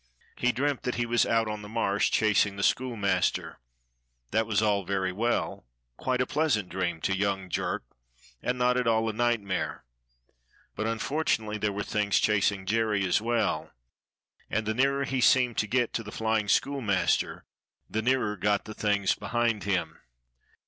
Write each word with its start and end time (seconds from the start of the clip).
He 0.35 0.51
dreamt 0.51 0.81
that 0.81 0.95
he 0.95 1.05
was 1.05 1.27
out 1.27 1.47
on 1.47 1.61
the 1.61 1.69
Marsh 1.69 2.09
chasing 2.09 2.55
the 2.55 2.63
schoolmaster: 2.63 3.59
that 4.31 4.47
was 4.47 4.59
all 4.59 4.83
very 4.83 5.11
well, 5.11 5.67
quite 5.95 6.21
a 6.21 6.25
pleasant 6.25 6.69
dream 6.69 7.01
to 7.01 7.15
young 7.15 7.51
Jerk 7.51 7.83
and 8.41 8.57
not 8.57 8.77
at 8.77 8.87
all 8.87 9.07
a 9.07 9.13
nightmare, 9.13 9.85
but 10.75 10.87
unfortunately 10.87 11.59
there 11.59 11.71
were 11.71 11.83
things 11.83 12.17
chasing 12.17 12.65
Jerry 12.65 13.05
as 13.05 13.21
well, 13.21 13.69
and 14.49 14.65
the 14.65 14.73
nearer 14.73 15.03
he 15.03 15.21
seemed 15.21 15.59
to 15.59 15.67
get 15.67 15.93
to 15.93 16.01
the 16.01 16.11
flying 16.11 16.47
schoolmaster 16.47 17.45
the 17.87 18.01
nearer 18.01 18.35
got 18.35 18.65
the 18.65 18.73
things 18.73 19.13
behind 19.13 19.65
him. 19.65 19.99